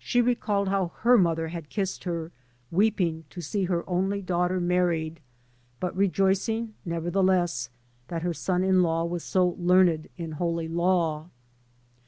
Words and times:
She 0.00 0.20
recalled 0.20 0.70
how 0.70 0.88
her 1.02 1.16
mother 1.16 1.46
had 1.46 1.68
kissed 1.70 2.02
her, 2.02 2.32
weeping 2.72 3.26
to 3.30 3.40
see 3.40 3.66
her 3.66 3.88
only 3.88 4.20
daughter 4.20 4.58
married," 4.58 5.20
but 5.78 5.96
rejoicing 5.96 6.74
nevertheless 6.84 7.70
that 8.08 8.22
her 8.22 8.34
son 8.34 8.64
in 8.64 8.82
law 8.82 9.04
was 9.04 9.22
so 9.22 9.54
learned 9.60 10.08
in 10.18 10.32
Holy 10.32 10.66
Law." 10.66 11.28